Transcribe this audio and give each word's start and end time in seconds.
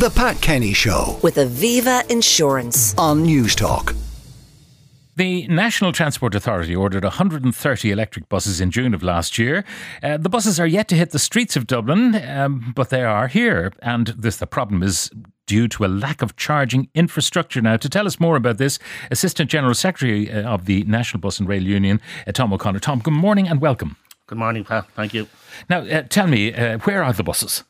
The 0.00 0.08
Pat 0.08 0.40
Kenny 0.40 0.72
Show 0.72 1.18
with 1.22 1.36
Aviva 1.36 2.10
Insurance. 2.10 2.94
on 2.96 3.22
Newstalk. 3.22 3.94
The 5.16 5.46
National 5.48 5.92
Transport 5.92 6.34
Authority 6.34 6.74
ordered 6.74 7.04
130 7.04 7.90
electric 7.90 8.26
buses 8.30 8.62
in 8.62 8.70
June 8.70 8.94
of 8.94 9.02
last 9.02 9.36
year. 9.36 9.62
Uh, 10.02 10.16
the 10.16 10.30
buses 10.30 10.58
are 10.58 10.66
yet 10.66 10.88
to 10.88 10.94
hit 10.94 11.10
the 11.10 11.18
streets 11.18 11.54
of 11.54 11.66
Dublin, 11.66 12.14
um, 12.14 12.72
but 12.74 12.88
they 12.88 13.04
are 13.04 13.28
here. 13.28 13.74
And 13.82 14.06
this, 14.06 14.38
the 14.38 14.46
problem 14.46 14.82
is 14.82 15.10
due 15.46 15.68
to 15.68 15.84
a 15.84 15.88
lack 15.88 16.22
of 16.22 16.34
charging 16.36 16.88
infrastructure. 16.94 17.60
Now, 17.60 17.76
to 17.76 17.88
tell 17.90 18.06
us 18.06 18.18
more 18.18 18.36
about 18.36 18.56
this, 18.56 18.78
Assistant 19.10 19.50
General 19.50 19.74
Secretary 19.74 20.32
uh, 20.32 20.48
of 20.48 20.64
the 20.64 20.82
National 20.84 21.20
Bus 21.20 21.38
and 21.38 21.46
Rail 21.46 21.62
Union, 21.62 22.00
uh, 22.26 22.32
Tom 22.32 22.54
O'Connor. 22.54 22.78
Tom, 22.78 23.00
good 23.00 23.12
morning 23.12 23.46
and 23.46 23.60
welcome. 23.60 23.98
Good 24.28 24.38
morning, 24.38 24.64
Pat. 24.64 24.88
Thank 24.92 25.12
you. 25.12 25.28
Now, 25.68 25.80
uh, 25.80 26.04
tell 26.08 26.26
me, 26.26 26.54
uh, 26.54 26.78
where 26.78 27.04
are 27.04 27.12
the 27.12 27.22
buses? 27.22 27.64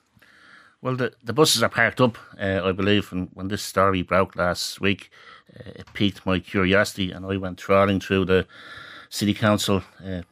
Well, 0.82 0.96
the, 0.96 1.12
the 1.22 1.34
buses 1.34 1.62
are 1.62 1.68
parked 1.68 2.00
up, 2.00 2.16
uh, 2.40 2.62
I 2.64 2.72
believe, 2.72 3.12
and 3.12 3.28
when 3.34 3.48
this 3.48 3.62
story 3.62 4.00
broke 4.00 4.34
last 4.34 4.80
week, 4.80 5.10
uh, 5.54 5.72
it 5.74 5.92
piqued 5.92 6.24
my 6.24 6.38
curiosity, 6.38 7.12
and 7.12 7.26
I 7.26 7.36
went 7.36 7.58
trawling 7.58 8.00
through 8.00 8.24
the 8.24 8.46
City 9.10 9.34
Council 9.34 9.82
uh, 10.02 10.22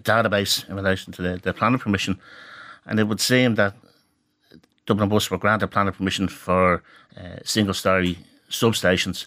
database 0.00 0.68
in 0.68 0.76
relation 0.76 1.14
to 1.14 1.22
the, 1.22 1.38
the 1.38 1.54
planning 1.54 1.78
permission, 1.78 2.20
and 2.84 3.00
it 3.00 3.04
would 3.04 3.20
seem 3.20 3.54
that 3.54 3.76
Dublin 4.84 5.08
Bus 5.08 5.30
were 5.30 5.38
granted 5.38 5.68
planning 5.68 5.94
permission 5.94 6.28
for 6.28 6.82
uh, 7.16 7.38
single 7.42 7.72
story 7.72 8.18
substations, 8.50 9.24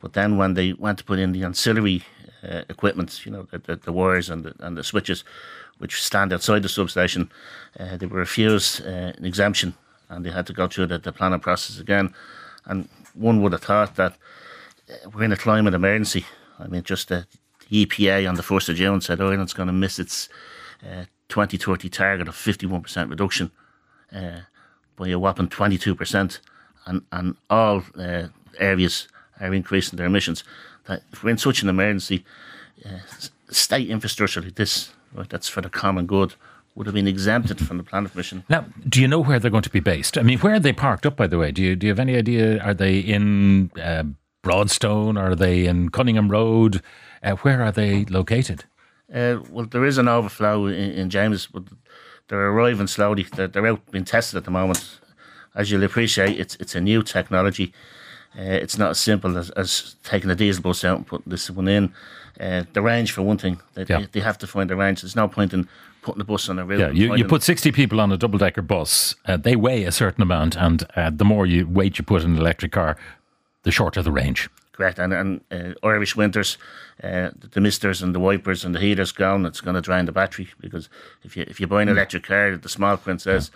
but 0.00 0.14
then 0.14 0.36
when 0.36 0.54
they 0.54 0.72
went 0.72 0.98
to 0.98 1.04
put 1.04 1.20
in 1.20 1.30
the 1.30 1.44
ancillary 1.44 2.02
uh, 2.42 2.62
equipment, 2.68 3.24
you 3.24 3.30
know, 3.30 3.46
the, 3.52 3.58
the, 3.58 3.76
the 3.76 3.92
wires 3.92 4.28
and 4.28 4.42
the, 4.42 4.54
and 4.58 4.76
the 4.76 4.82
switches, 4.82 5.22
which 5.78 6.02
stand 6.02 6.32
outside 6.32 6.64
the 6.64 6.68
substation, 6.68 7.30
uh, 7.78 7.96
they 7.96 8.06
were 8.06 8.18
refused 8.18 8.80
an 8.80 9.24
exemption 9.24 9.72
and 10.10 10.24
they 10.24 10.30
had 10.30 10.46
to 10.46 10.52
go 10.52 10.66
through 10.66 10.86
the, 10.86 10.98
the 10.98 11.12
planning 11.12 11.40
process 11.40 11.78
again. 11.78 12.12
And 12.66 12.88
one 13.14 13.40
would 13.40 13.52
have 13.52 13.62
thought 13.62 13.96
that 13.96 14.16
uh, 14.90 15.08
we're 15.10 15.24
in 15.24 15.32
a 15.32 15.36
climate 15.36 15.72
emergency. 15.72 16.26
I 16.58 16.66
mean, 16.66 16.82
just 16.82 17.08
the, 17.08 17.26
EPA 17.70 18.28
on 18.28 18.34
the 18.34 18.42
1st 18.42 18.70
of 18.70 18.74
June 18.74 19.00
said 19.00 19.20
Ireland's 19.20 19.52
going 19.52 19.68
to 19.68 19.72
miss 19.72 20.00
its 20.00 20.28
uh, 20.82 21.04
2030 21.28 21.88
target 21.88 22.26
of 22.26 22.34
51% 22.34 23.08
reduction 23.08 23.52
uh, 24.12 24.40
by 24.96 25.06
a 25.06 25.16
whopping 25.16 25.46
22%. 25.46 26.40
And, 26.86 27.02
and 27.12 27.36
all 27.48 27.84
uh, 27.96 28.24
areas 28.58 29.06
are 29.38 29.54
increasing 29.54 29.98
their 29.98 30.06
emissions. 30.06 30.42
That 30.86 31.04
if 31.12 31.22
we're 31.22 31.30
in 31.30 31.38
such 31.38 31.62
an 31.62 31.68
emergency, 31.68 32.24
state 33.50 33.88
infrastructure 33.88 34.40
like 34.40 34.56
this, 34.56 34.92
right, 35.14 35.28
that's 35.28 35.48
for 35.48 35.60
the 35.60 35.70
common 35.70 36.06
good, 36.06 36.34
would 36.74 36.86
have 36.86 36.94
been 36.94 37.08
exempted 37.08 37.58
from 37.66 37.76
the 37.78 37.82
planning 37.82 38.08
permission. 38.08 38.44
Now, 38.48 38.64
do 38.88 39.00
you 39.00 39.08
know 39.08 39.18
where 39.20 39.38
they're 39.38 39.50
going 39.50 39.62
to 39.64 39.70
be 39.70 39.80
based? 39.80 40.16
I 40.16 40.22
mean, 40.22 40.38
where 40.38 40.54
are 40.54 40.60
they 40.60 40.72
parked 40.72 41.04
up, 41.04 41.16
by 41.16 41.26
the 41.26 41.36
way? 41.38 41.50
Do 41.52 41.62
you, 41.62 41.76
do 41.76 41.86
you 41.86 41.90
have 41.90 41.98
any 41.98 42.16
idea? 42.16 42.58
Are 42.62 42.74
they 42.74 42.98
in 42.98 43.70
uh, 43.80 44.04
Broadstone? 44.42 45.16
Are 45.16 45.34
they 45.34 45.66
in 45.66 45.90
Conyngham 45.90 46.30
Road? 46.30 46.82
Uh, 47.22 47.32
where 47.36 47.62
are 47.62 47.72
they 47.72 48.04
located? 48.06 48.64
Uh, 49.12 49.38
well, 49.50 49.66
there 49.66 49.84
is 49.84 49.98
an 49.98 50.08
overflow 50.08 50.66
in, 50.66 50.74
in 50.74 51.10
James, 51.10 51.46
but 51.46 51.64
they're 52.28 52.50
arriving 52.50 52.86
slowly. 52.86 53.24
They're, 53.24 53.48
they're 53.48 53.66
out 53.66 53.90
being 53.90 54.04
tested 54.04 54.36
at 54.38 54.44
the 54.44 54.50
moment. 54.52 54.98
As 55.54 55.70
you'll 55.70 55.82
appreciate, 55.82 56.38
it's 56.38 56.54
it's 56.60 56.76
a 56.76 56.80
new 56.80 57.02
technology. 57.02 57.72
Uh, 58.38 58.42
it's 58.42 58.78
not 58.78 58.90
as 58.90 59.00
simple 59.00 59.36
as, 59.36 59.50
as 59.50 59.96
taking 60.04 60.30
a 60.30 60.36
diesel 60.36 60.62
bus 60.62 60.84
out 60.84 60.98
and 60.98 61.06
putting 61.06 61.28
this 61.28 61.50
one 61.50 61.66
in. 61.66 61.92
Uh, 62.38 62.62
the 62.72 62.80
range, 62.80 63.10
for 63.10 63.22
one 63.22 63.36
thing, 63.36 63.60
they, 63.74 63.82
Yeah. 63.88 63.98
they, 63.98 64.06
they 64.12 64.20
have 64.20 64.38
to 64.38 64.46
find 64.46 64.70
the 64.70 64.76
range. 64.76 65.02
There's 65.02 65.16
no 65.16 65.26
point 65.26 65.52
in 65.52 65.68
putting 66.02 66.18
the 66.18 66.24
bus 66.24 66.48
on 66.48 66.58
a 66.58 66.64
route. 66.64 66.80
Yeah, 66.80 66.90
you, 66.90 67.14
you 67.14 67.24
put 67.24 67.42
60 67.42 67.72
people 67.72 68.00
on 68.00 68.12
a 68.12 68.16
double 68.16 68.38
decker 68.38 68.62
bus, 68.62 69.14
uh, 69.26 69.36
they 69.36 69.56
weigh 69.56 69.84
a 69.84 69.92
certain 69.92 70.22
amount, 70.22 70.56
and 70.56 70.84
uh, 70.96 71.10
the 71.10 71.24
more 71.24 71.46
you 71.46 71.66
weight 71.68 71.98
you 71.98 72.04
put 72.04 72.22
in 72.22 72.32
an 72.32 72.38
electric 72.38 72.72
car, 72.72 72.96
the 73.62 73.70
shorter 73.70 74.02
the 74.02 74.12
range. 74.12 74.48
Correct, 74.72 74.98
and, 74.98 75.12
and 75.12 75.40
uh, 75.50 75.74
Irish 75.82 76.16
winters, 76.16 76.56
uh, 77.02 77.30
the 77.52 77.60
misters 77.60 78.02
and 78.02 78.14
the 78.14 78.20
wipers 78.20 78.64
and 78.64 78.74
the 78.74 78.80
heaters 78.80 79.12
gone. 79.12 79.44
It's 79.44 79.60
going 79.60 79.74
to 79.74 79.82
drain 79.82 80.06
the 80.06 80.12
battery 80.12 80.48
because 80.58 80.88
if 81.22 81.36
you 81.36 81.44
if 81.46 81.60
you 81.60 81.66
buy 81.66 81.82
an 81.82 81.90
electric 81.90 82.22
car, 82.22 82.56
the 82.56 82.68
small 82.70 82.96
print 82.96 83.20
says 83.20 83.50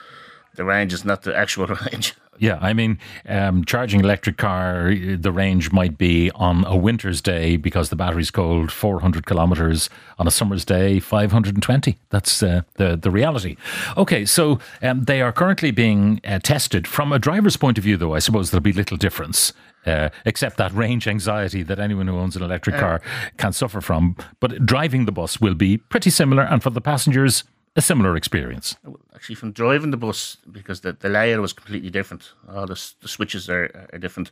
the 0.54 0.64
range 0.64 0.92
is 0.92 1.02
not 1.02 1.22
the 1.22 1.34
actual 1.34 1.66
range. 1.92 2.14
Yeah, 2.38 2.58
I 2.60 2.72
mean, 2.72 2.98
um, 3.28 3.64
charging 3.64 4.00
electric 4.00 4.36
car, 4.36 4.94
the 4.94 5.32
range 5.32 5.72
might 5.72 5.96
be 5.98 6.30
on 6.34 6.64
a 6.66 6.76
winter's 6.76 7.20
day 7.20 7.56
because 7.56 7.90
the 7.90 7.96
battery's 7.96 8.30
cold, 8.30 8.72
400 8.72 9.26
kilometres. 9.26 9.90
On 10.18 10.26
a 10.26 10.30
summer's 10.30 10.64
day, 10.64 11.00
520. 11.00 11.98
That's 12.10 12.42
uh, 12.42 12.62
the, 12.74 12.96
the 12.96 13.10
reality. 13.10 13.56
Okay, 13.96 14.24
so 14.24 14.58
um, 14.82 15.04
they 15.04 15.20
are 15.20 15.32
currently 15.32 15.70
being 15.70 16.20
uh, 16.24 16.38
tested. 16.40 16.86
From 16.86 17.12
a 17.12 17.18
driver's 17.18 17.56
point 17.56 17.78
of 17.78 17.84
view, 17.84 17.96
though, 17.96 18.14
I 18.14 18.20
suppose 18.20 18.50
there'll 18.50 18.62
be 18.62 18.72
little 18.72 18.96
difference. 18.96 19.52
Uh, 19.86 20.08
except 20.24 20.56
that 20.56 20.72
range 20.72 21.06
anxiety 21.06 21.62
that 21.62 21.78
anyone 21.78 22.06
who 22.06 22.16
owns 22.16 22.36
an 22.36 22.42
electric 22.42 22.74
car 22.76 23.02
can 23.36 23.52
suffer 23.52 23.82
from. 23.82 24.16
But 24.40 24.64
driving 24.64 25.04
the 25.04 25.12
bus 25.12 25.42
will 25.42 25.54
be 25.54 25.76
pretty 25.76 26.08
similar, 26.08 26.42
and 26.42 26.62
for 26.62 26.70
the 26.70 26.80
passengers, 26.80 27.44
a 27.76 27.80
similar 27.80 28.16
experience. 28.16 28.76
Actually, 29.14 29.34
from 29.34 29.52
driving 29.52 29.90
the 29.90 29.96
bus 29.96 30.36
because 30.50 30.80
the, 30.80 30.92
the 30.92 31.08
layout 31.08 31.40
was 31.40 31.52
completely 31.52 31.90
different. 31.90 32.32
All 32.48 32.66
the, 32.66 32.80
the 33.00 33.08
switches 33.08 33.48
are, 33.48 33.88
are 33.92 33.98
different, 33.98 34.30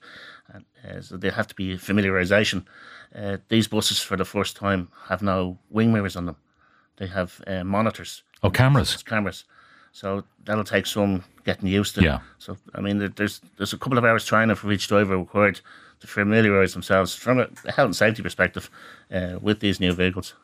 and 0.53 0.65
uh, 0.89 1.01
so 1.01 1.17
they 1.17 1.31
have 1.31 1.49
to 1.49 1.55
be 1.55 1.77
familiarization. 1.77 2.65
Uh, 3.15 3.39
these 3.49 3.69
buses, 3.69 4.01
for 4.01 4.17
the 4.17 4.25
first 4.25 4.57
time, 4.57 4.89
have 5.09 5.23
no 5.23 5.59
wing 5.71 5.93
mirrors 5.93 6.17
on 6.17 6.27
them. 6.27 6.37
They 6.97 7.09
have 7.09 7.41
uh, 7.47 7.65
monitors. 7.65 8.23
Oh, 8.43 8.51
cameras. 8.51 8.95
It's 8.95 9.03
cameras. 9.03 9.45
So 9.93 10.25
that'll 10.45 10.65
take 10.65 10.87
some 10.87 11.25
getting 11.45 11.69
used 11.69 11.95
to. 11.97 12.03
Yeah. 12.03 12.21
So 12.39 12.57
I 12.75 12.81
mean, 12.81 13.13
there's 13.17 13.41
there's 13.57 13.73
a 13.73 13.79
couple 13.79 13.99
of 13.99 14.05
hours 14.05 14.25
training 14.25 14.57
for 14.57 14.71
each 14.73 14.89
driver 14.89 15.19
required 15.19 15.61
to 16.01 16.07
familiarise 16.07 16.73
themselves 16.73 17.15
from 17.15 17.39
a 17.39 17.49
health 17.71 17.87
and 17.87 17.97
safety 17.97 18.23
perspective 18.23 18.71
uh, 19.13 19.39
with 19.41 19.61
these 19.61 19.81
new 19.81 19.93
vehicles. 19.93 20.35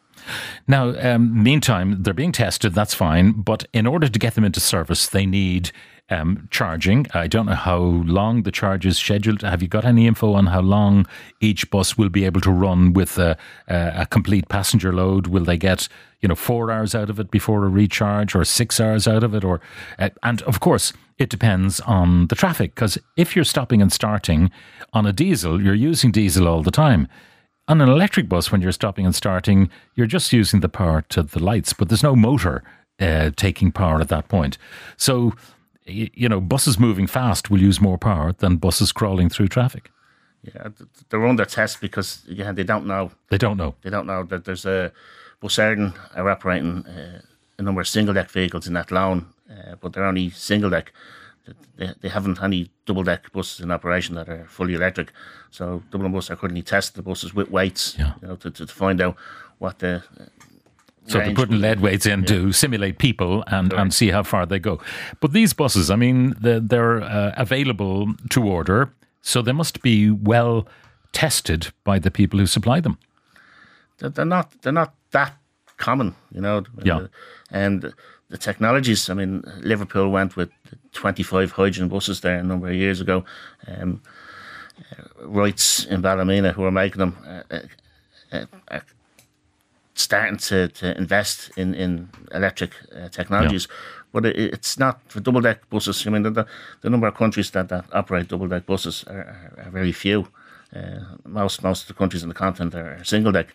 Now, 0.67 0.99
um, 1.01 1.43
meantime, 1.43 2.03
they're 2.03 2.15
being 2.15 2.33
tested. 2.33 2.75
That's 2.75 2.95
fine, 2.95 3.33
but 3.33 3.67
in 3.73 3.87
order 3.87 4.09
to 4.09 4.19
get 4.19 4.35
them 4.35 4.45
into 4.45 4.61
service, 4.61 5.09
they 5.09 5.27
need 5.27 5.71
um, 6.11 6.49
charging. 6.51 7.07
I 7.13 7.27
don't 7.27 7.47
know 7.47 7.55
how 7.55 7.79
long 7.79 8.43
the 8.43 8.51
charge 8.51 8.87
is 8.87 8.99
scheduled. 8.99 9.43
Have 9.43 9.63
you 9.63 9.69
got 9.69 9.85
any 9.85 10.07
info 10.07 10.33
on 10.35 10.47
how 10.47 10.61
long 10.61 11.07
each 11.41 11.71
bus 11.71 11.99
will 11.99 12.09
be 12.09 12.25
able 12.25 12.41
to 12.43 12.51
run 12.51 12.93
with 12.93 13.19
a, 13.19 13.37
a, 13.67 14.07
complete 14.07 14.49
passenger 14.49 14.93
load? 14.93 15.27
Will 15.27 15.45
they 15.45 15.59
get 15.59 15.89
you 16.21 16.29
know 16.29 16.35
four 16.35 16.71
hours 16.71 16.95
out 16.95 17.11
of 17.11 17.21
it 17.21 17.31
before 17.31 17.65
a 17.65 17.69
recharge, 17.69 18.35
or 18.35 18.45
six 18.45 18.81
hours 18.81 19.07
out 19.07 19.23
of 19.23 19.35
it, 19.35 19.45
or 19.45 19.61
uh, 19.99 20.09
and 20.23 20.43
of 20.43 20.61
course 20.61 20.93
it 21.19 21.29
depends 21.29 21.81
on 21.81 22.29
the 22.29 22.35
traffic 22.35 22.75
because 22.75 22.97
if 23.17 23.35
you're 23.35 23.45
stopping 23.45 23.83
and 23.83 23.93
starting 23.93 24.51
on 24.93 25.05
a 25.05 25.13
diesel, 25.13 25.61
you're 25.61 25.75
using 25.75 26.11
diesel 26.11 26.49
all 26.49 26.63
the 26.63 26.71
time. 26.71 27.09
On 27.69 27.81
an 27.83 27.89
electric 27.89 28.29
bus, 28.29 28.51
when 28.51 28.63
you're 28.63 28.73
stopping 28.73 29.05
and 29.05 29.15
starting, 29.15 29.69
you're 29.95 30.07
just 30.07 30.33
using 30.33 30.61
the 30.61 30.69
power 30.71 31.03
to 31.11 31.23
the 31.23 31.39
lights, 31.39 31.73
but 31.75 31.89
there's 31.89 32.03
no 32.03 32.17
motor 32.17 32.63
uh, 32.99 33.31
taking 33.37 33.71
power 33.71 34.01
at 34.01 34.09
that 34.09 34.29
point. 34.29 34.57
So, 34.97 35.35
you 35.85 36.29
know, 36.29 36.41
buses 36.41 36.79
moving 36.79 37.07
fast 37.07 37.51
will 37.51 37.61
use 37.61 37.81
more 37.81 37.99
power 37.99 38.33
than 38.33 38.57
buses 38.57 38.91
crawling 38.91 39.29
through 39.29 39.49
traffic. 39.49 39.91
Yeah, 40.43 40.69
they're 41.11 41.27
under 41.27 41.45
test 41.45 41.81
because 41.81 42.23
again 42.31 42.55
they 42.55 42.63
don't 42.65 42.87
know 42.87 43.11
They 43.29 43.39
don't 43.39 43.57
know. 43.57 43.75
they 43.83 43.91
don't 43.91 44.07
know 44.07 44.23
that 44.25 44.45
there's 44.45 44.65
a 44.65 44.93
Bus 45.41 45.57
Éireann 45.57 45.95
are 46.17 46.31
operating 46.31 46.87
uh, 46.87 47.21
a 47.59 47.63
number 47.63 47.81
of 47.81 47.89
single 47.89 48.15
deck 48.15 48.31
vehicles 48.31 48.67
in 48.67 48.75
that 48.75 48.91
loan, 48.91 49.27
uh, 49.51 49.75
but 49.81 49.93
they're 49.93 50.05
only 50.05 50.31
single 50.31 50.71
deck. 50.71 50.93
They, 51.77 51.93
they 52.01 52.09
haven't 52.09 52.43
any 52.43 52.71
double 52.87 53.03
deck 53.05 53.31
buses 53.33 53.61
in 53.61 53.71
operation 53.71 54.15
that 54.17 54.29
are 54.29 54.47
fully 54.49 54.75
electric. 54.75 55.13
So 55.51 55.83
Dublin 55.91 56.13
Bus 56.13 56.31
are 56.31 56.37
currently 56.37 56.63
testing 56.63 57.03
the 57.03 57.09
buses 57.09 57.35
with 57.35 57.51
weights, 57.51 57.95
Yeah. 57.99 58.13
you 58.23 58.29
know, 58.29 58.37
to, 58.37 58.51
to, 58.51 58.67
to 58.67 58.73
find 58.75 59.01
out 59.01 59.17
what 59.59 59.79
the 59.79 60.03
uh, 60.21 60.25
So 61.07 61.19
they're 61.19 61.35
putting 61.35 61.61
lead 61.61 61.81
weights 61.81 62.07
in 62.07 62.25
to 62.27 62.53
simulate 62.53 62.99
people 62.99 63.43
and, 63.47 63.73
and 63.73 63.95
see 63.95 64.11
how 64.11 64.23
far 64.23 64.47
they 64.47 64.59
go. 64.59 64.81
But 65.21 65.33
these 65.33 65.55
buses, 65.55 65.91
I 65.91 65.97
mean, 65.97 66.35
they're, 66.41 66.61
they're 66.61 67.01
uh, 67.03 67.33
available 67.37 68.15
to 68.31 68.45
order, 68.45 68.91
so 69.23 69.43
they 69.43 69.53
must 69.53 69.81
be 69.83 70.11
well 70.11 70.67
tested 71.13 71.69
by 71.85 71.99
the 71.99 72.11
people 72.11 72.39
who 72.39 72.47
supply 72.47 72.81
them. 72.81 72.99
they're, 73.99 74.11
they're 74.11 74.25
not 74.25 74.53
they're 74.63 74.73
not 74.73 74.95
that 75.13 75.33
common, 75.79 76.15
you 76.35 76.41
know. 76.41 76.63
Yeah. 76.85 77.07
And 77.51 77.95
the 78.31 78.39
technologies. 78.39 79.09
I 79.09 79.15
mean, 79.15 79.43
Liverpool 79.61 80.11
went 80.11 80.37
with 80.37 80.51
25 80.93 81.53
hydrogen 81.53 81.89
buses 81.89 82.21
there 82.21 82.39
a 82.39 82.43
number 82.43 82.69
of 82.69 82.75
years 82.75 83.01
ago. 83.01 83.25
Um, 83.67 84.03
uh, 84.93 85.27
Wrights 85.27 85.85
in 85.87 86.03
Ballymena, 86.03 86.53
who 86.53 86.65
are 86.65 86.71
making 86.71 86.99
them, 86.99 87.17
uh, 87.27 87.43
uh, 87.51 87.61
uh, 88.33 88.45
are 88.71 88.85
starting 89.95 90.37
to, 90.39 90.69
to 90.69 90.97
invest 90.97 91.51
in 91.57 91.75
in 91.75 92.09
electric 92.33 92.73
uh, 92.95 93.09
technologies. 93.09 93.67
But 94.13 94.27
it, 94.27 94.37
it's 94.37 94.79
not 94.79 95.01
for 95.09 95.21
double 95.21 95.41
deck 95.41 95.69
buses. 95.71 96.07
I 96.07 96.11
mean, 96.11 96.23
the, 96.23 96.47
the, 96.81 96.91
number 96.91 97.09
of 97.09 97.15
countries 97.15 97.51
that, 97.51 97.69
that 97.69 97.85
operate 97.93 98.29
double 98.29 98.49
deck 98.49 98.67
buses 98.67 99.05
are, 99.09 99.19
are, 99.19 99.65
are 99.67 99.71
very 99.71 99.93
few. 99.93 100.29
Uh, 100.75 101.01
most 101.25 101.63
most 101.63 101.83
of 101.83 101.89
the 101.89 101.95
countries 101.95 102.23
in 102.23 102.29
the 102.29 102.35
continent 102.35 102.75
are, 102.75 103.01
are 103.01 103.05
single 103.05 103.33
deck. 103.33 103.55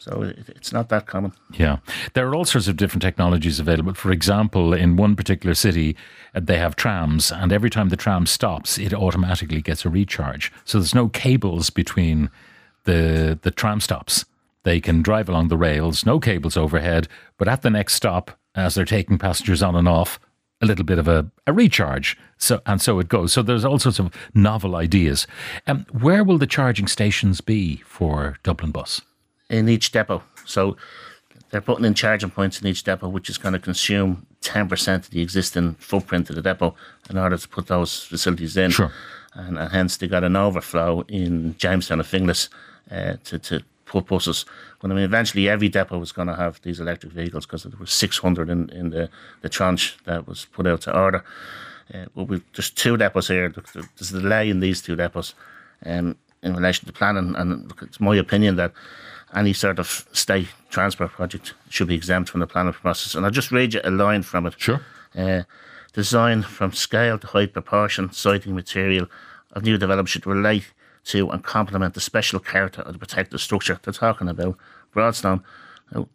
So 0.00 0.32
it's 0.48 0.72
not 0.72 0.88
that 0.88 1.06
common. 1.06 1.34
Yeah. 1.52 1.76
There 2.14 2.26
are 2.26 2.34
all 2.34 2.46
sorts 2.46 2.68
of 2.68 2.78
different 2.78 3.02
technologies 3.02 3.60
available. 3.60 3.92
For 3.92 4.10
example, 4.10 4.72
in 4.72 4.96
one 4.96 5.14
particular 5.14 5.54
city, 5.54 5.94
uh, 6.34 6.40
they 6.42 6.56
have 6.56 6.74
trams, 6.74 7.30
and 7.30 7.52
every 7.52 7.68
time 7.68 7.90
the 7.90 7.98
tram 7.98 8.24
stops, 8.24 8.78
it 8.78 8.94
automatically 8.94 9.60
gets 9.60 9.84
a 9.84 9.90
recharge. 9.90 10.50
So 10.64 10.78
there's 10.78 10.94
no 10.94 11.10
cables 11.10 11.68
between 11.68 12.30
the, 12.84 13.38
the 13.42 13.50
tram 13.50 13.78
stops. 13.78 14.24
They 14.62 14.80
can 14.80 15.02
drive 15.02 15.28
along 15.28 15.48
the 15.48 15.58
rails, 15.58 16.06
no 16.06 16.18
cables 16.18 16.56
overhead, 16.56 17.06
but 17.36 17.46
at 17.46 17.60
the 17.60 17.70
next 17.70 17.92
stop, 17.92 18.30
as 18.54 18.74
they're 18.74 18.86
taking 18.86 19.18
passengers 19.18 19.62
on 19.62 19.76
and 19.76 19.86
off, 19.86 20.18
a 20.62 20.66
little 20.66 20.84
bit 20.84 20.98
of 20.98 21.08
a, 21.08 21.30
a 21.46 21.52
recharge. 21.52 22.16
So 22.38 22.62
and 22.64 22.80
so 22.80 23.00
it 23.00 23.08
goes. 23.08 23.34
So 23.34 23.42
there's 23.42 23.66
all 23.66 23.78
sorts 23.78 23.98
of 23.98 24.10
novel 24.32 24.76
ideas. 24.76 25.26
Um, 25.66 25.84
where 25.92 26.24
will 26.24 26.38
the 26.38 26.46
charging 26.46 26.86
stations 26.86 27.42
be 27.42 27.82
for 27.86 28.38
Dublin 28.42 28.70
Bus? 28.70 29.02
In 29.50 29.68
each 29.68 29.92
depot. 29.92 30.22
So 30.46 30.76
they're 31.50 31.60
putting 31.60 31.84
in 31.84 31.94
charging 31.94 32.30
points 32.30 32.60
in 32.60 32.66
each 32.66 32.84
depot, 32.84 33.08
which 33.08 33.28
is 33.28 33.36
going 33.36 33.52
to 33.52 33.58
consume 33.58 34.26
10% 34.42 34.94
of 34.94 35.10
the 35.10 35.20
existing 35.20 35.74
footprint 35.74 36.30
of 36.30 36.36
the 36.36 36.42
depot 36.42 36.74
in 37.10 37.18
order 37.18 37.36
to 37.36 37.48
put 37.48 37.66
those 37.66 38.04
facilities 38.04 38.56
in. 38.56 38.70
Sure. 38.70 38.92
And, 39.34 39.58
and 39.58 39.70
hence 39.70 39.96
they 39.96 40.06
got 40.06 40.24
an 40.24 40.36
overflow 40.36 41.02
in 41.02 41.56
Jamestown 41.58 42.00
and 42.00 42.08
Finglas 42.08 42.48
uh, 42.90 43.16
to, 43.24 43.38
to 43.38 43.62
put 43.84 44.06
buses. 44.06 44.44
But 44.80 44.90
I 44.90 44.94
mean, 44.94 45.04
eventually 45.04 45.48
every 45.48 45.68
depot 45.68 45.98
was 45.98 46.12
going 46.12 46.28
to 46.28 46.36
have 46.36 46.62
these 46.62 46.80
electric 46.80 47.12
vehicles 47.12 47.46
because 47.46 47.64
there 47.64 47.78
were 47.78 47.86
600 47.86 48.48
in, 48.48 48.70
in 48.70 48.90
the, 48.90 49.10
the 49.42 49.48
tranche 49.48 49.98
that 50.04 50.26
was 50.26 50.46
put 50.46 50.66
out 50.66 50.82
to 50.82 50.96
order. 50.96 51.24
Uh, 51.92 52.06
but 52.14 52.24
we 52.24 52.40
there's 52.54 52.70
two 52.70 52.96
depots 52.96 53.28
here. 53.28 53.48
There's 53.48 54.12
a 54.12 54.20
delay 54.20 54.48
in 54.48 54.60
these 54.60 54.80
two 54.80 54.94
depots 54.94 55.34
um, 55.84 56.16
in 56.42 56.54
relation 56.54 56.86
to 56.86 56.92
planning. 56.92 57.34
And 57.36 57.72
it's 57.82 58.00
my 58.00 58.16
opinion 58.16 58.56
that 58.56 58.72
any 59.34 59.52
sort 59.52 59.78
of 59.78 60.06
state 60.12 60.48
transport 60.70 61.12
project 61.12 61.54
should 61.68 61.88
be 61.88 61.94
exempt 61.94 62.30
from 62.30 62.40
the 62.40 62.46
planning 62.46 62.72
process. 62.72 63.14
And 63.14 63.24
I'll 63.24 63.32
just 63.32 63.52
read 63.52 63.74
you 63.74 63.80
a 63.84 63.90
line 63.90 64.22
from 64.22 64.46
it. 64.46 64.54
Sure. 64.58 64.80
Uh, 65.16 65.42
design 65.92 66.42
from 66.42 66.72
scale 66.72 67.18
to 67.18 67.26
height 67.26 67.52
proportion, 67.52 68.12
siting 68.12 68.54
material 68.54 69.06
of 69.52 69.64
new 69.64 69.76
development 69.76 70.08
should 70.08 70.26
relate 70.26 70.72
to 71.04 71.30
and 71.30 71.42
complement 71.42 71.94
the 71.94 72.00
special 72.00 72.38
character 72.38 72.82
of 72.82 72.92
the 72.92 72.98
protected 72.98 73.40
structure. 73.40 73.80
They're 73.82 73.92
talking 73.92 74.28
about 74.28 74.56
Broadstone. 74.92 75.42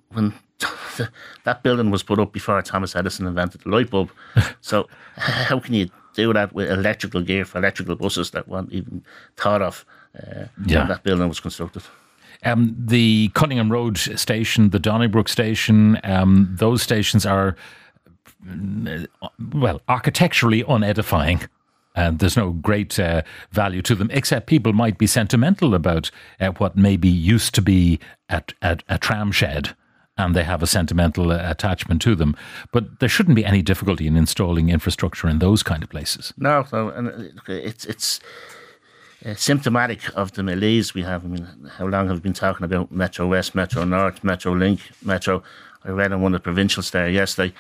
When 0.10 0.34
that 1.44 1.64
building 1.64 1.92
was 1.92 2.04
put 2.04 2.20
up 2.20 2.32
before 2.32 2.62
Thomas 2.62 2.96
Edison 2.96 3.28
invented 3.28 3.62
the 3.62 3.70
light 3.70 3.90
bulb, 3.90 4.12
so 4.62 4.88
how 5.18 5.60
can 5.60 5.74
you 5.74 5.90
do 6.14 6.32
that 6.32 6.54
with 6.54 6.72
electrical 6.72 7.22
gear 7.22 7.44
for 7.44 7.58
electrical 7.58 7.96
buses 7.96 8.32
that 8.32 8.48
weren't 8.48 8.72
even 8.72 9.04
thought 9.36 9.62
of 9.62 9.86
uh, 10.18 10.46
yeah. 10.66 10.80
when 10.80 10.88
that 10.88 11.04
building 11.04 11.28
was 11.28 11.42
constructed? 11.42 11.84
Um, 12.44 12.76
the 12.78 13.30
Conyngham 13.30 13.72
Road 13.72 13.98
station, 13.98 14.70
the 14.70 14.80
Donnybrook 14.80 15.30
station, 15.30 16.00
um, 16.04 16.50
those 16.52 16.82
stations 16.82 17.26
are, 17.26 17.56
well, 19.54 19.82
architecturally 19.88 20.64
unedifying. 20.64 21.48
And 21.98 22.20
there's 22.20 22.36
no 22.36 22.52
great 22.52 23.00
uh, 23.00 23.22
value 23.52 23.82
to 23.84 23.96
them, 23.96 24.10
except 24.12 24.48
people 24.48 24.74
might 24.74 24.98
be 24.98 25.08
sentimental 25.08 25.74
about 25.74 26.12
uh, 26.42 26.50
what 26.52 26.76
maybe 26.76 27.08
used 27.08 27.56
to 27.56 27.62
be 27.62 28.00
a, 28.28 28.44
a, 28.62 28.78
a 28.90 28.98
tram 28.98 29.32
shed 29.32 29.76
and 30.18 30.36
they 30.36 30.44
have 30.44 30.64
a 30.64 30.68
sentimental 30.68 31.32
uh, 31.32 31.50
attachment 31.50 32.02
to 32.04 32.16
them. 32.16 32.36
But 32.72 33.00
there 33.00 33.10
shouldn't 33.10 33.36
be 33.36 33.46
any 33.46 33.62
difficulty 33.62 34.08
in 34.08 34.16
installing 34.16 34.70
infrastructure 34.70 35.28
in 35.28 35.40
those 35.40 35.64
kind 35.64 35.84
of 35.84 35.90
places. 35.90 36.34
No, 36.38 36.66
no, 36.72 36.90
and 36.90 37.10
uh, 37.10 37.54
it's 37.54 37.86
it's 37.86 38.20
uh, 39.26 39.34
symptomatic 39.36 40.16
of 40.16 40.34
the 40.34 40.44
malaise 40.44 40.94
we 40.94 41.02
have. 41.02 41.26
I 41.26 41.28
mean, 41.28 41.48
how 41.78 41.88
long 41.88 42.08
have 42.08 42.18
we 42.18 42.22
been 42.22 42.34
talking 42.34 42.64
about 42.64 42.92
Metro 42.92 43.28
West, 43.28 43.56
Metro 43.56 43.84
North, 43.84 44.24
Metro 44.24 44.54
Link, 44.54 44.80
Metro? 45.04 45.44
I 45.84 45.90
read 45.90 46.12
on 46.12 46.22
one 46.22 46.34
of 46.34 46.42
the 46.42 46.44
provincials 46.44 46.92
there 46.92 47.10
yesterday, 47.10 47.54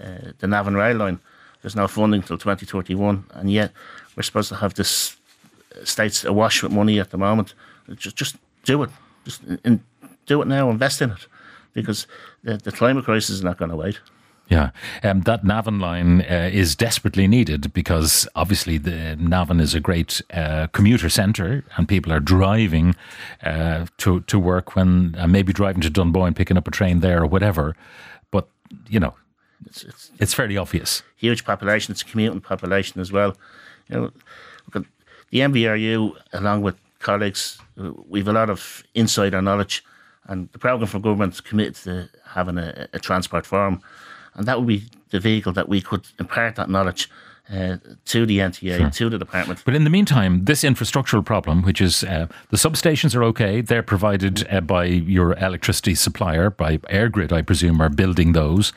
uh, 0.00 0.32
the 0.38 0.46
Navan 0.46 0.74
Rail 0.74 0.96
Line. 0.96 1.20
There's 1.60 1.76
no 1.76 1.86
funding 1.86 2.22
till 2.22 2.38
2031, 2.38 3.24
and 3.34 3.50
yet 3.50 3.72
we're 4.16 4.22
supposed 4.24 4.48
to 4.48 4.56
have 4.56 4.74
this 4.74 5.16
uh, 5.74 5.84
states 5.84 6.24
awash 6.24 6.62
with 6.62 6.72
money 6.72 6.98
at 6.98 7.10
the 7.10 7.18
moment. 7.18 7.54
Just, 7.96 8.16
just 8.16 8.36
do 8.64 8.82
it. 8.82 8.90
Just 9.24 9.42
in, 9.64 9.82
do 10.26 10.42
it 10.42 10.48
now. 10.48 10.70
Invest 10.70 11.02
in 11.02 11.10
it, 11.10 11.26
because 11.72 12.06
the, 12.42 12.56
the 12.56 12.72
climate 12.72 13.04
crisis 13.04 13.30
is 13.30 13.44
not 13.44 13.58
going 13.58 13.70
to 13.70 13.76
wait. 13.76 14.00
Yeah, 14.52 14.70
um, 15.02 15.22
that 15.22 15.44
Navan 15.44 15.80
line 15.80 16.20
uh, 16.20 16.50
is 16.52 16.76
desperately 16.76 17.26
needed 17.26 17.72
because 17.72 18.28
obviously 18.34 18.76
the 18.76 19.16
Navan 19.16 19.60
is 19.60 19.74
a 19.74 19.80
great 19.80 20.20
uh, 20.30 20.66
commuter 20.72 21.08
centre, 21.08 21.64
and 21.78 21.88
people 21.88 22.12
are 22.12 22.20
driving 22.20 22.94
uh, 23.42 23.86
to 23.96 24.20
to 24.20 24.38
work 24.38 24.76
when 24.76 25.14
uh, 25.18 25.26
maybe 25.26 25.54
driving 25.54 25.80
to 25.80 25.88
Dunboyne 25.88 26.34
picking 26.34 26.58
up 26.58 26.68
a 26.68 26.70
train 26.70 27.00
there 27.00 27.22
or 27.22 27.26
whatever. 27.26 27.74
But 28.30 28.46
you 28.90 29.00
know, 29.00 29.14
it's, 29.64 29.84
it's, 29.84 30.10
it's 30.18 30.34
fairly 30.34 30.58
obvious. 30.58 31.02
Huge 31.16 31.46
population. 31.46 31.92
It's 31.92 32.02
a 32.02 32.04
commuting 32.04 32.42
population 32.42 33.00
as 33.00 33.10
well. 33.10 33.34
You 33.88 33.96
know, 33.96 34.12
the 35.30 35.38
NBRU, 35.38 36.14
along 36.34 36.60
with 36.60 36.76
colleagues, 36.98 37.58
we've 38.06 38.28
a 38.28 38.34
lot 38.34 38.50
of 38.50 38.84
insider 38.94 39.40
knowledge, 39.40 39.82
and 40.26 40.50
the 40.52 40.58
programme 40.58 40.88
for 40.88 40.98
government 40.98 41.32
is 41.32 41.40
committed 41.40 41.76
to 41.76 42.10
having 42.26 42.58
a, 42.58 42.86
a 42.92 42.98
transport 42.98 43.46
forum 43.46 43.80
and 44.34 44.46
that 44.46 44.58
would 44.58 44.68
be 44.68 44.84
the 45.10 45.20
vehicle 45.20 45.52
that 45.52 45.68
we 45.68 45.80
could 45.80 46.06
impart 46.18 46.56
that 46.56 46.70
knowledge 46.70 47.08
uh, 47.52 47.76
to 48.06 48.24
the 48.24 48.38
NTA, 48.38 48.78
sure. 48.78 48.90
to 48.90 49.10
the 49.10 49.18
department. 49.18 49.62
But 49.64 49.74
in 49.74 49.84
the 49.84 49.90
meantime, 49.90 50.44
this 50.44 50.62
infrastructural 50.62 51.24
problem, 51.24 51.62
which 51.62 51.80
is 51.80 52.04
uh, 52.04 52.26
the 52.50 52.56
substations 52.56 53.14
are 53.14 53.24
okay, 53.24 53.60
they're 53.60 53.82
provided 53.82 54.46
uh, 54.50 54.60
by 54.60 54.84
your 54.84 55.36
electricity 55.38 55.94
supplier, 55.94 56.50
by 56.50 56.78
EirGrid, 56.78 57.32
I 57.32 57.42
presume, 57.42 57.80
are 57.80 57.88
building 57.88 58.32
those. 58.32 58.72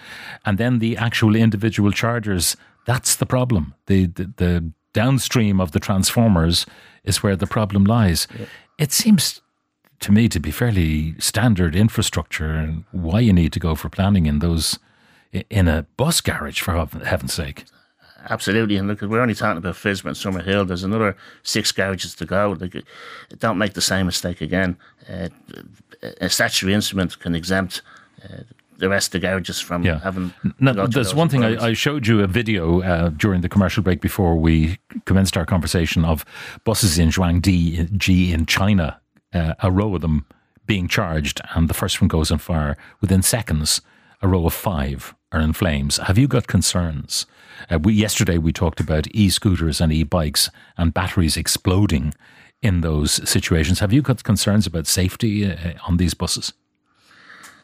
And 0.46 0.58
then 0.58 0.80
the 0.80 0.98
actual 0.98 1.36
individual 1.36 1.92
chargers, 1.92 2.58
that's 2.86 3.16
the 3.16 3.26
problem. 3.26 3.76
The, 3.86 4.08
the, 4.08 4.32
the 4.38 4.72
downstream 4.94 5.62
of 5.62 5.72
the 5.72 5.80
transformers 5.80 6.66
is 7.04 7.22
where 7.22 7.36
the 7.36 7.48
problem 7.48 7.86
lies. 7.86 8.28
Yeah. 8.38 8.46
It 8.78 8.92
seems 8.92 9.42
to 10.02 10.12
me 10.12 10.28
to 10.28 10.40
be 10.40 10.52
fairly 10.52 11.16
standard 11.20 11.76
infrastructure 11.76 12.52
and 12.52 12.84
why 12.92 13.20
you 13.22 13.32
need 13.32 13.54
to 13.54 13.60
go 13.60 13.76
for 13.76 13.90
planning 13.90 14.26
in 14.26 14.40
those 14.40 14.80
in 15.50 15.68
a 15.68 15.86
bus 15.98 16.22
garage, 16.22 16.60
for 16.62 16.88
heaven's 17.04 17.34
sake. 17.34 17.66
Absolutely, 18.30 18.78
and 18.78 18.88
look, 18.88 19.02
we're 19.02 19.22
only 19.22 19.36
talking 19.36 19.58
about 19.58 19.76
Fismer 19.76 20.08
and 20.08 20.16
Summerhill. 20.16 20.68
There's 20.68 20.84
another 20.84 21.16
six 21.44 21.72
garages 21.72 22.16
to 22.16 22.26
go. 22.26 22.58
Like, 22.60 22.84
don't 23.38 23.58
make 23.58 23.74
the 23.74 23.82
same 23.82 24.08
mistake 24.08 24.42
again. 24.42 24.78
Uh, 25.08 25.30
a 26.22 26.30
statutory 26.30 26.74
instrument 26.74 27.20
can 27.20 27.36
exempt 27.36 27.82
uh, 28.24 28.38
the 28.78 28.90
rest 28.90 29.10
of 29.10 29.22
the 29.22 29.28
garages 29.28 29.60
from 29.60 29.84
yeah. 29.84 30.00
having. 30.00 30.34
Now, 30.60 30.88
there's 30.88 31.14
one 31.14 31.30
thing 31.30 31.44
I, 31.44 31.68
I, 31.68 31.74
showed 31.74 32.08
you 32.08 32.22
a 32.22 32.28
video 32.28 32.82
uh, 32.82 33.10
during 33.10 33.42
the 33.42 33.50
commercial 33.50 33.84
break 33.84 34.02
before 34.02 34.36
we 34.36 34.80
commenced 35.06 35.38
our 35.38 35.46
conversation 35.46 36.04
of 36.04 36.26
buses 36.64 36.98
in 36.98 37.10
Zhuangdi 37.10 37.96
G 37.96 38.34
in 38.34 38.46
China, 38.46 39.00
uh, 39.34 39.54
a 39.60 39.72
row 39.72 39.96
of 39.96 40.02
them 40.02 40.26
being 40.66 40.88
charged, 40.88 41.42
and 41.54 41.70
the 41.70 41.74
first 41.74 42.02
one 42.02 42.08
goes 42.08 42.32
on 42.32 42.40
fire 42.40 42.76
within 43.02 43.22
seconds. 43.22 43.82
A 44.22 44.28
row 44.28 44.46
of 44.46 44.54
five 44.54 45.16
are 45.32 45.42
in 45.42 45.54
flames. 45.54 45.98
Have 45.98 46.18
you 46.18 46.28
got 46.28 46.48
concerns? 46.48 47.26
Uh, 47.70 47.80
we, 47.80 47.94
yesterday 47.94 48.38
we 48.38 48.52
talked 48.52 48.80
about 48.80 49.08
e-scooters 49.12 49.82
and 49.82 49.92
e-bikes 49.92 50.50
and 50.78 50.94
batteries 50.94 51.38
exploding 51.38 52.14
in 52.62 52.82
those 52.82 53.28
situations. 53.30 53.80
Have 53.80 53.94
you 53.94 54.02
got 54.02 54.24
concerns 54.24 54.66
about 54.66 54.88
safety 54.88 55.46
uh, 55.46 55.74
on 55.88 55.98
these 55.98 56.14
buses? 56.14 56.54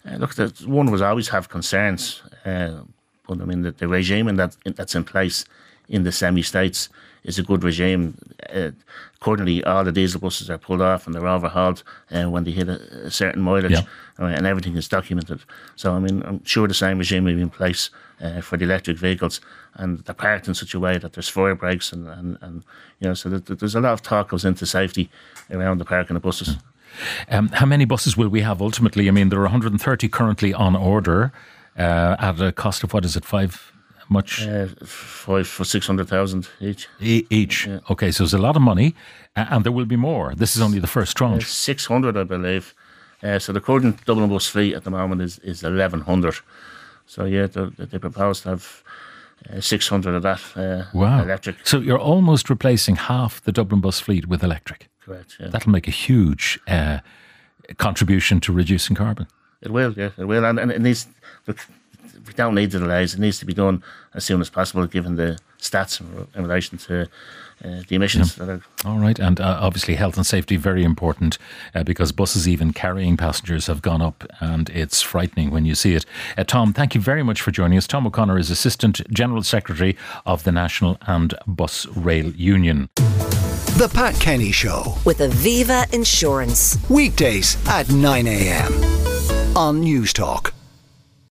Uh, 0.06 0.18
look, 0.18 0.34
one 0.66 0.92
was 0.92 1.02
always 1.02 1.30
have 1.30 1.50
concerns, 1.50 2.22
uh, 2.46 2.82
but 3.28 3.42
I 3.42 3.46
mean 3.46 3.62
the, 3.62 3.72
the 3.72 3.88
regime 3.88 4.28
in 4.28 4.36
that 4.36 4.56
that's 4.66 4.96
in 4.96 5.04
place 5.04 5.46
in 5.92 6.04
the 6.04 6.12
semi-states 6.12 6.90
is 7.24 7.38
a 7.38 7.44
good 7.44 7.64
regime. 7.64 8.18
Uh, 8.52 8.72
accordingly, 9.16 9.64
all 9.64 9.84
the 9.84 9.92
diesel 9.92 10.20
buses 10.20 10.50
are 10.50 10.58
pulled 10.58 10.82
off 10.82 11.06
and 11.06 11.14
they're 11.14 11.28
overhauled 11.28 11.84
uh, 12.12 12.24
when 12.24 12.44
they 12.44 12.52
hit 12.52 12.68
a, 12.68 12.80
a 13.06 13.12
certain 13.12 13.42
mileage, 13.42 13.72
yeah. 13.72 13.84
uh, 14.20 14.26
and 14.26 14.48
everything 14.48 14.76
is 14.76 14.88
documented. 14.88 15.42
So, 15.76 15.94
I 15.94 16.00
mean, 16.00 16.24
I'm 16.26 16.44
sure 16.44 16.68
the 16.68 16.74
same 16.74 16.98
regime 16.98 17.26
will 17.26 17.36
be 17.36 17.42
in 17.42 17.50
place 17.50 17.92
uh, 18.22 18.42
for 18.42 18.58
the 18.58 18.66
electric 18.66 18.98
vehicles, 18.98 19.42
and 19.76 20.00
they're 20.00 20.16
parked 20.16 20.48
in 20.48 20.56
such 20.56 20.74
a 20.74 20.80
way 20.80 20.98
that 20.98 21.14
there's 21.14 21.30
fire 21.30 21.56
breaks, 21.56 21.92
and, 21.92 22.08
and, 22.08 22.38
and 22.42 22.64
you 23.00 23.10
know, 23.10 23.14
so 23.14 23.30
that, 23.30 23.60
there's 23.60 23.76
a 23.76 23.82
lot 23.82 23.94
of 23.94 24.02
talk 24.02 24.30
goes 24.30 24.46
into 24.46 24.66
safety 24.66 25.10
around 25.52 25.78
the 25.78 25.86
parking 25.86 26.16
of 26.16 26.22
buses. 26.22 26.58
Um, 27.30 27.50
how 27.50 27.66
many 27.66 27.86
buses 27.86 28.18
will 28.18 28.30
we 28.30 28.42
have 28.42 28.62
ultimately? 28.62 29.08
I 29.08 29.12
mean, 29.12 29.30
there 29.30 29.40
are 29.40 29.44
130 29.44 30.10
currently 30.10 30.54
on 30.54 30.76
order 30.76 31.32
uh, 31.78 32.16
at 32.20 32.42
a 32.42 32.52
cost 32.52 32.84
of 32.84 32.94
what 32.94 33.06
is 33.06 33.16
it, 33.16 33.26
five 33.26 33.72
much? 34.12 34.48
Uh, 34.48 34.68
five 34.86 35.48
for 35.48 35.66
six 35.66 35.88
hundred 35.88 36.08
thousand 36.08 36.50
each. 36.60 36.88
E- 37.00 37.26
each. 37.30 37.68
Yeah. 37.68 37.80
Okay, 37.90 38.12
so 38.12 38.24
it's 38.24 38.34
a 38.34 38.38
lot 38.38 38.56
of 38.56 38.62
money, 38.62 38.94
uh, 39.36 39.46
and 39.50 39.64
there 39.64 39.72
will 39.72 39.86
be 39.86 39.96
more. 39.96 40.36
This 40.36 40.56
is 40.56 40.62
only 40.62 40.80
the 40.80 40.88
first 40.88 41.18
tranche. 41.18 41.44
Uh, 41.44 41.48
six 41.48 41.86
hundred, 41.86 42.18
I 42.18 42.24
believe. 42.24 42.76
Uh, 43.24 43.40
so 43.40 43.54
the 43.54 43.62
current 43.62 44.06
Dublin 44.06 44.30
bus 44.30 44.48
fleet 44.48 44.76
at 44.76 44.84
the 44.84 44.92
moment 44.92 45.22
is 45.22 45.40
is 45.40 45.64
eleven 45.64 46.02
hundred. 46.02 46.36
So 47.06 47.26
yeah, 47.26 47.48
they, 47.48 47.86
they 47.86 48.00
propose 48.00 48.42
to 48.42 48.50
have. 48.50 48.84
Uh, 49.50 49.60
600 49.60 50.14
of 50.14 50.22
that 50.22 50.40
uh, 50.56 50.84
wow. 50.94 51.24
electric. 51.24 51.56
So 51.64 51.80
you're 51.80 51.98
almost 51.98 52.48
replacing 52.48 52.96
half 52.96 53.42
the 53.42 53.52
Dublin 53.52 53.82
bus 53.82 54.00
fleet 54.00 54.28
with 54.28 54.44
electric. 54.44 54.88
Correct. 55.04 55.38
Yeah. 55.40 55.48
That'll 55.48 55.72
make 55.72 55.88
a 55.88 55.92
huge 55.92 56.60
contribution 57.78 58.40
to 58.42 58.54
reducing 58.54 58.96
carbon. 58.96 59.26
It 59.62 59.72
will, 59.72 59.94
yeah, 59.94 60.10
it 60.18 60.26
will, 60.26 60.46
and, 60.46 60.60
and 60.60 60.72
it 60.72 60.82
needs. 60.82 61.08
Look, 61.48 61.68
we 62.28 62.34
don't 62.34 62.56
need 62.56 62.72
the 62.72 62.80
delays. 62.80 63.14
It 63.14 63.20
needs 63.20 63.40
to 63.40 63.46
be 63.46 63.54
done 63.54 63.84
as 64.14 64.26
soon 64.26 64.42
as 64.42 64.50
possible, 64.50 64.86
given 64.88 65.16
the 65.16 65.40
stats 65.60 66.02
in, 66.02 66.28
in 66.36 66.44
relation 66.44 66.78
to 66.78 67.08
uh, 67.64 67.82
the 67.88 67.96
emissions 67.96 68.38
yeah. 68.38 68.46
that 68.46 68.52
are. 68.52 68.90
All 68.90 68.98
right, 68.98 69.20
and 69.20 69.40
uh, 69.40 69.60
obviously 69.62 69.96
health 69.96 70.18
and 70.18 70.26
safety 70.26 70.56
very 70.56 70.84
important 70.84 71.38
uh, 71.76 71.84
because 71.84 72.12
buses 72.12 72.48
even 72.48 72.74
carrying 72.74 73.18
passengers 73.18 73.68
have 73.68 73.82
gone 73.82 74.02
up, 74.02 74.26
and 74.40 74.70
it's 74.72 75.02
frightening 75.02 75.52
when 75.52 75.66
you 75.66 75.76
see 75.76 75.94
it. 75.94 76.06
Uh, 76.38 76.44
Tom, 76.44 76.74
thank 76.74 76.96
you 76.96 77.02
very 77.02 77.24
much 77.24 77.42
for 77.42 77.52
joining 77.52 77.78
us. 77.78 77.88
Tom 77.88 78.08
O'Connor 78.08 78.40
is 78.40 78.50
Assistant 78.50 79.02
General 79.12 79.44
Secretary 79.44 79.96
of 80.26 80.44
the 80.44 80.52
National 80.52 80.98
and 81.02 81.34
Bus 81.46 81.86
Rail 81.88 82.32
Union. 82.32 82.90
The 83.78 83.90
Pat 83.94 84.16
Kenny 84.16 84.52
Show 84.52 84.96
with 85.06 85.20
Aviva 85.20 85.92
Insurance 85.94 86.78
weekdays 86.90 87.58
at 87.68 87.90
9 87.90 88.28
a.m. 88.28 88.74
on 89.56 89.84
Newstalk. 89.84 90.52